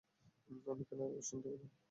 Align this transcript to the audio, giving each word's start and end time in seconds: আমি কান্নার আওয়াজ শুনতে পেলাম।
আমি 0.67 0.83
কান্নার 0.85 1.07
আওয়াজ 1.07 1.25
শুনতে 1.29 1.47
পেলাম। 1.51 1.69